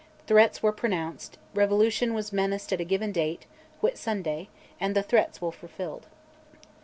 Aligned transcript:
Threats 0.25 0.63
were 0.63 0.71
pronounced, 0.71 1.37
revolution 1.53 2.15
was 2.15 2.33
menaced 2.33 2.73
at 2.73 2.81
a 2.81 2.83
given 2.83 3.11
date, 3.11 3.45
Whitsunday, 3.83 4.47
and 4.79 4.95
the 4.95 5.03
threats 5.03 5.39
were 5.43 5.51
fulfilled. 5.51 6.07